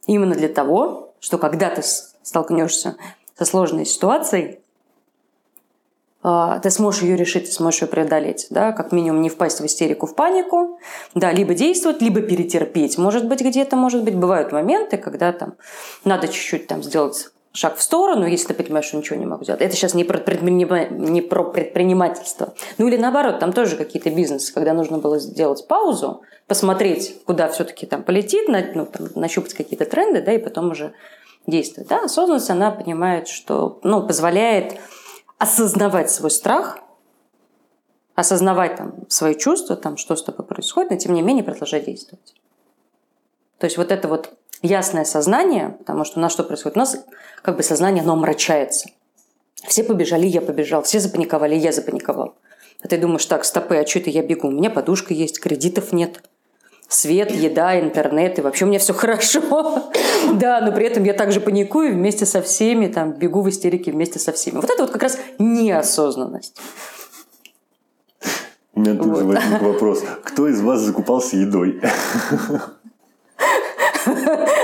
[0.05, 1.81] Именно для того, что когда ты
[2.23, 2.95] столкнешься
[3.37, 4.59] со сложной ситуацией,
[6.23, 9.65] а, ты сможешь ее решить, ты сможешь ее преодолеть, да, как минимум не впасть в
[9.65, 10.79] истерику, в панику,
[11.15, 12.97] да, либо действовать, либо перетерпеть.
[12.97, 15.55] Может быть, где-то, может быть, бывают моменты, когда там
[16.05, 19.61] надо чуть-чуть там сделать шаг в сторону, если ты понимаешь, что ничего не могу сделать.
[19.61, 22.53] Это сейчас не про, не про предпринимательство.
[22.77, 27.85] Ну или наоборот, там тоже какие-то бизнесы, когда нужно было сделать паузу, посмотреть, куда все-таки
[27.85, 30.93] там полетит, ну, там, нащупать какие-то тренды, да, и потом уже
[31.47, 31.87] действует.
[31.87, 32.03] Да?
[32.03, 34.79] Осознанность, она понимает, что ну, позволяет
[35.37, 36.79] осознавать свой страх,
[38.15, 42.35] осознавать там, свои чувства, там, что с тобой происходит, но тем не менее продолжать действовать.
[43.57, 46.77] То есть вот это вот ясное сознание, потому что у нас что происходит?
[46.77, 46.97] У нас
[47.41, 48.89] как бы сознание, оно омрачается.
[49.67, 50.83] Все побежали, я побежал.
[50.83, 52.35] Все запаниковали, я запаниковал.
[52.83, 54.47] А ты думаешь, так, стопы, а что это я бегу?
[54.47, 56.23] У меня подушка есть, кредитов нет
[56.91, 59.41] свет, еда, интернет, и вообще у меня все хорошо.
[60.33, 64.19] да, но при этом я также паникую вместе со всеми, там, бегу в истерике вместе
[64.19, 64.55] со всеми.
[64.55, 66.57] Вот это вот как раз неосознанность.
[68.73, 70.03] У меня тут же возник вопрос.
[70.23, 71.81] Кто из вас закупался едой?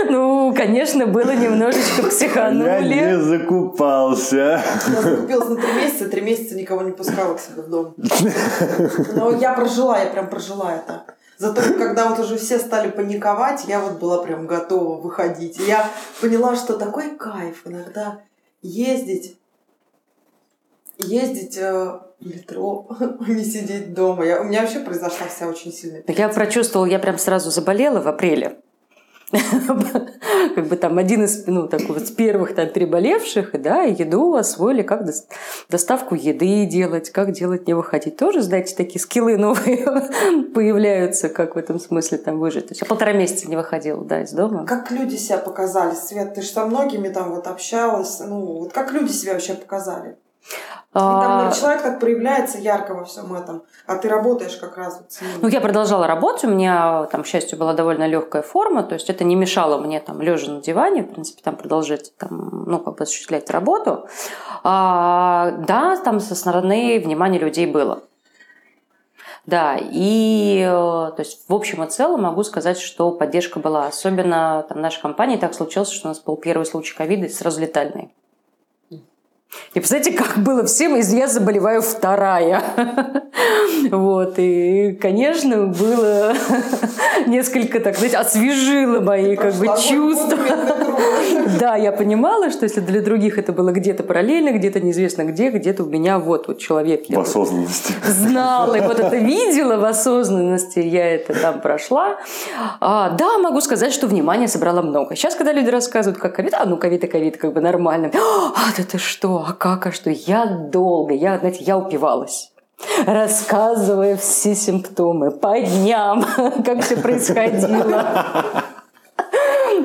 [0.10, 2.94] Ну, конечно, было немножечко психанули.
[2.96, 4.64] Я не закупался.
[4.88, 7.94] Я закупилась на три месяца, три месяца никого не пускала к себе в дом.
[9.16, 11.04] Но я прожила, я прям прожила это.
[11.38, 15.60] Зато когда вот уже все стали паниковать, я вот была прям готова выходить.
[15.60, 18.22] Я поняла, что такой кайф иногда
[18.64, 19.38] ездить,
[20.98, 24.26] ездить э, в метро, а не сидеть дома.
[24.26, 26.04] Я, у меня вообще произошла вся очень сильная.
[26.08, 28.58] Я прочувствовала, я прям сразу заболела в апреле.
[30.56, 34.84] как бы там один из, ну, такой вот первых там переболевших, да, и еду освоили,
[34.84, 35.06] как
[35.70, 38.16] доставку еды делать, как делать не выходить.
[38.16, 39.78] Тоже, знаете, такие скиллы новые
[40.56, 42.68] появляются, как в этом смысле там выжить.
[42.68, 44.66] То есть я полтора месяца не выходила, да, из дома.
[44.66, 46.34] Как люди себя показали, Свет?
[46.34, 48.22] Ты же со многими там вот общалась.
[48.22, 50.16] Ну, вот как люди себя вообще показали?
[50.92, 54.98] И там А, человек так проявляется ярко во всем этом, а ты работаешь как раз
[55.00, 55.32] вот с ним.
[55.42, 59.10] Ну, я продолжала работать, у меня там, к счастью, была довольно легкая форма, то есть
[59.10, 62.96] это не мешало мне там лежа на диване, в принципе, там продолжать там, ну, как
[62.96, 64.08] бы осуществлять работу.
[64.64, 68.04] А, да, там со стороны внимания людей было.
[69.46, 73.88] Да, и э, то есть в общем и целом могу сказать, что поддержка была.
[73.88, 77.30] Особенно там, в нашей компании так случилось, что у нас был первый случай ковида и
[77.30, 78.14] сразу летальный.
[79.74, 82.64] И представляете, как было всем, и я заболеваю вторая.
[83.92, 86.34] Вот, и, конечно, было
[87.28, 90.38] несколько, так сказать, освежило мои как бы чувства.
[91.60, 95.84] Да, я понимала, что если для других это было где-то параллельно, где-то неизвестно где, где-то
[95.84, 97.06] у меня вот, вот человек.
[97.10, 97.94] В осознанности.
[98.06, 102.18] знала и вот это видела в осознанности, я это там прошла.
[102.80, 105.16] А, да, могу сказать, что внимание собрала много.
[105.16, 108.12] Сейчас, когда люди рассказывают, как ковид, а ну ковид и ковид, как бы нормально.
[108.14, 110.10] А, да ты что, а как, а что?
[110.10, 112.52] Я долго, я, знаете, я упивалась
[113.06, 116.24] рассказывая все симптомы по дням,
[116.66, 118.06] как все происходило.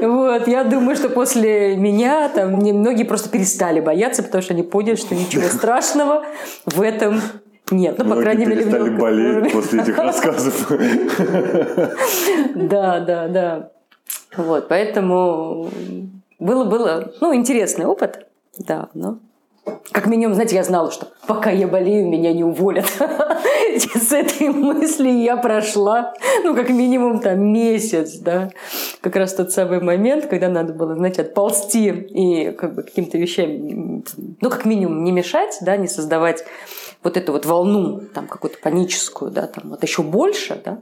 [0.01, 4.97] Вот, я думаю, что после меня там многие просто перестали бояться, потому что они поняли,
[4.97, 6.25] что ничего страшного
[6.67, 7.21] в этом
[7.71, 7.99] нет.
[7.99, 10.71] Ну, по крайней мере, перестали болеть после этих рассказов.
[12.55, 13.71] Да, да, да.
[14.37, 15.69] Вот, поэтому
[16.39, 18.27] было, было, ну, интересный опыт,
[18.59, 19.19] да, но
[19.93, 22.87] как минимум, знаете, я знала, что пока я болею, меня не уволят.
[22.87, 28.51] С этой мыслью я прошла, ну, как минимум, там, месяц, да.
[29.01, 34.03] Как раз тот самый момент, когда надо было, знаете, отползти и как бы каким-то вещам,
[34.41, 36.45] ну, как минимум, не мешать, да, не создавать
[37.03, 40.81] вот эту вот волну, там, какую-то паническую, да, там, вот еще больше, да.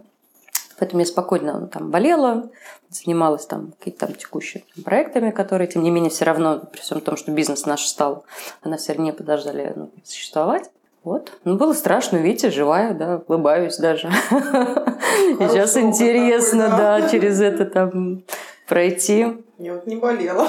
[0.80, 2.50] Поэтому я спокойно ну, там болела,
[2.88, 7.02] занималась там какими-то там текущими там, проектами, которые, тем не менее, все равно, при всем
[7.02, 8.24] том, что бизнес наш стал,
[8.62, 10.70] она все равно подождали ну, существовать.
[11.04, 11.32] Вот.
[11.44, 14.10] Ну, было страшно, видите, живая, да, улыбаюсь даже.
[14.30, 18.22] Сейчас интересно, да, через это там
[18.66, 19.36] пройти.
[19.58, 20.48] Я вот не болела.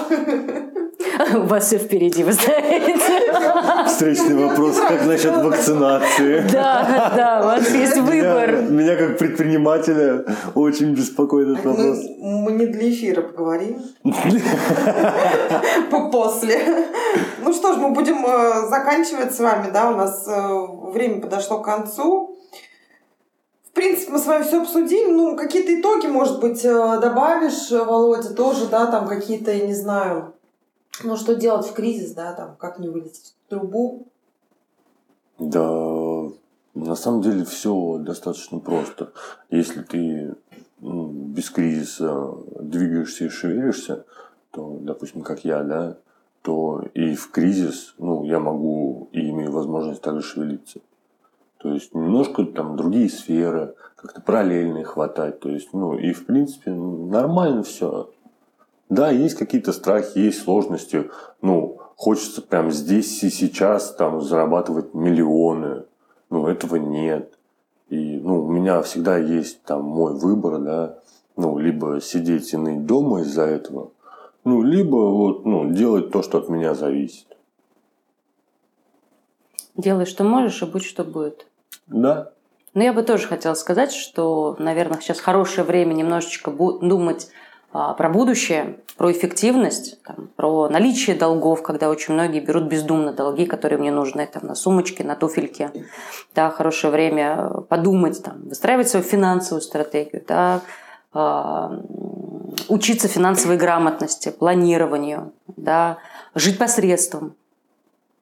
[1.36, 2.96] У вас все впереди, вы знаете.
[3.88, 6.44] Встречный вопрос, как насчет вакцинации?
[6.52, 8.62] Да, да, у вас есть Меня, выбор.
[8.70, 11.98] меня как предпринимателя очень беспокоит этот вопрос.
[12.20, 13.82] Мы, мы не для эфира поговорим.
[15.92, 16.60] По- После.
[17.44, 21.60] Ну что ж, мы будем э, заканчивать с вами, да, у нас э, время подошло
[21.60, 22.38] к концу.
[23.70, 25.16] В принципе, мы с вами все обсудим.
[25.16, 30.34] Ну, какие-то итоги, может быть, э, добавишь, Володя, тоже, да, там какие-то, я не знаю,
[31.04, 34.08] ну, что делать в кризис, да, там, как не вылететь в трубу.
[35.40, 36.30] Да,
[36.74, 39.12] на самом деле все достаточно просто.
[39.50, 40.36] Если ты
[40.80, 44.06] ну, без кризиса двигаешься и шевелишься,
[44.52, 45.98] то, допустим, как я, да,
[46.42, 50.80] то и в кризис, ну, я могу и имею возможность также шевелиться.
[51.58, 55.40] То есть немножко там другие сферы, как-то параллельные хватать.
[55.40, 58.10] То есть, ну, и в принципе нормально все.
[58.92, 61.10] Да, есть какие-то страхи, есть сложности.
[61.42, 65.86] Ну, хочется прям здесь и сейчас там зарабатывать миллионы.
[66.30, 67.34] Ну, этого нет.
[67.88, 71.00] И, ну, у меня всегда есть там мой выбор, да.
[71.38, 73.92] Ну, либо сидеть и ныть дома из-за этого,
[74.44, 77.28] ну, либо вот, ну, делать то, что от меня зависит.
[79.78, 81.48] Делай, что можешь, и будь, что будет.
[81.88, 82.34] Да,
[82.74, 87.30] Но я бы тоже хотела сказать, что, наверное, сейчас хорошее время немножечко думать
[87.72, 93.80] про будущее, про эффективность, там, про наличие долгов, когда очень многие берут бездумно долги, которые
[93.80, 95.72] мне нужны там, на сумочке, на туфельке.
[96.36, 100.62] Да, хорошее время подумать, там, выстраивать свою финансовую стратегию, да,
[101.14, 101.82] а,
[102.68, 105.98] учиться финансовой грамотности, планированию, да,
[106.36, 107.36] жить посредством,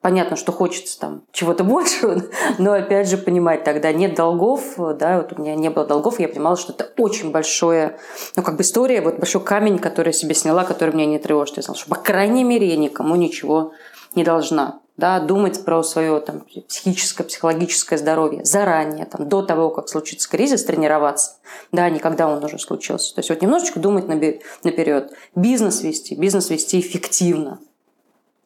[0.01, 2.23] понятно, что хочется там чего-то большего,
[2.57, 6.23] но опять же понимать, тогда нет долгов, да, вот у меня не было долгов, и
[6.23, 7.97] я понимала, что это очень большое,
[8.35, 11.57] ну, как бы история, вот большой камень, который я себе сняла, который меня не тревожит.
[11.57, 13.73] Я знала, что, по крайней мере, я никому ничего
[14.15, 14.79] не должна.
[14.97, 20.65] Да, думать про свое там, психическое, психологическое здоровье заранее, там, до того, как случится кризис,
[20.65, 21.37] тренироваться,
[21.71, 23.15] да, не когда он уже случился.
[23.15, 25.13] То есть вот немножечко думать наперед.
[25.35, 27.59] Бизнес вести, бизнес вести эффективно,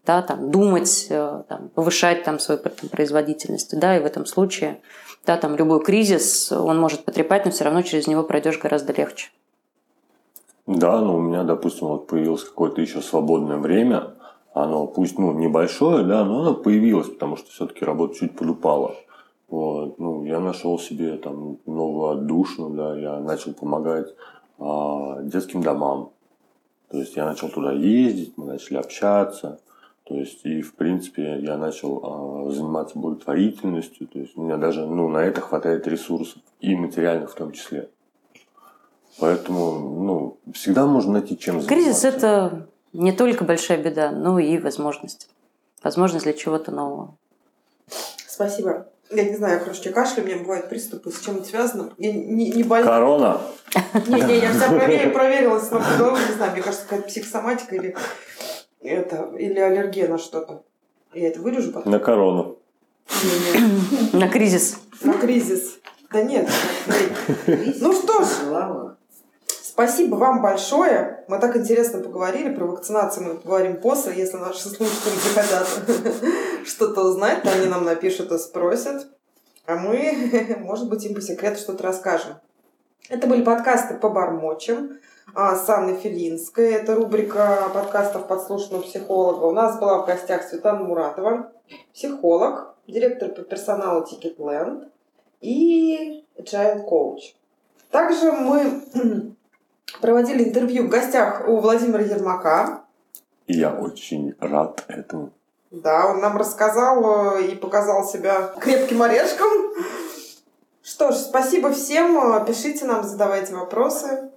[0.05, 2.59] да, там, думать, э, там, повышать там, свою
[2.91, 3.77] производительность.
[3.79, 4.81] Да, и в этом случае
[5.25, 9.29] да, там, любой кризис, он может потрепать, но все равно через него пройдешь гораздо легче.
[10.67, 14.13] Да, но у меня, допустим, вот появилось какое-то еще свободное время.
[14.53, 18.95] Оно пусть ну, небольшое, да, но оно появилось, потому что все-таки работа чуть подупала.
[19.49, 19.99] Вот.
[19.99, 24.13] Ну, я нашел себе там новую отдушину, да, я начал помогать
[24.59, 26.11] а, детским домам.
[26.89, 29.59] То есть я начал туда ездить, мы начали общаться.
[30.05, 34.07] То есть, и, в принципе, я начал э, заниматься благотворительностью.
[34.07, 37.89] То есть, у меня даже ну, на это хватает ресурсов, и материальных в том числе.
[39.19, 41.69] Поэтому, ну, всегда можно найти чем заниматься.
[41.69, 45.29] Кризис– это не только большая беда, но и возможность.
[45.83, 47.15] Возможность для чего-то нового.
[48.27, 48.87] Спасибо.
[49.11, 51.93] Я не знаю, короче, кашля, у меня бывают приступы, с чем это связано.
[51.97, 52.87] Я не, не больна.
[52.87, 53.41] Корона.
[54.07, 57.95] Не, не, я вся проверила, проверилась голову, не знаю, мне кажется, какая-то психосоматика или
[58.83, 60.63] это, или аллергия на что-то.
[61.13, 61.91] Я это вырежу потом.
[61.91, 62.57] На корону.
[64.13, 64.77] На кризис.
[65.01, 65.79] На кризис.
[66.11, 66.47] Да нет.
[67.79, 68.95] Ну что ж,
[69.47, 71.25] спасибо вам большое.
[71.27, 72.53] Мы так интересно поговорили.
[72.53, 74.15] Про вакцинацию мы поговорим после.
[74.15, 75.67] Если наши слушатели захотят
[76.65, 79.07] что-то узнать, то они нам напишут и спросят.
[79.65, 82.35] А мы, может быть, им по секрету что-то расскажем.
[83.09, 84.95] Это были подкасты по бормочам а,
[85.35, 86.73] с Анной Филинской.
[86.73, 89.45] Это рубрика подкастов подслушанного психолога.
[89.45, 91.51] У нас была в гостях Светлана Муратова,
[91.93, 94.89] психолог, директор по персоналу Ticketland
[95.41, 97.33] и Agile Coach.
[97.89, 98.83] Также мы
[100.01, 102.83] проводили интервью в гостях у Владимира Ермака.
[103.47, 105.31] И я очень рад этому.
[105.71, 109.73] Да, он нам рассказал э, и показал себя крепким орешком.
[110.83, 112.45] Что ж, спасибо всем.
[112.45, 114.29] Пишите нам, задавайте вопросы,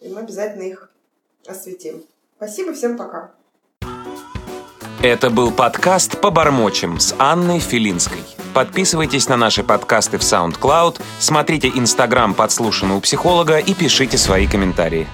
[0.00, 0.90] и мы обязательно их
[1.46, 2.02] осветим.
[2.36, 3.32] Спасибо, всем пока.
[5.02, 8.20] Это был подкаст «Побормочем» с Анной Филинской.
[8.54, 11.68] Подписывайтесь на наши подкасты в SoundCloud, смотрите
[12.34, 15.06] «Подслушано у психолога» и пишите свои комментарии.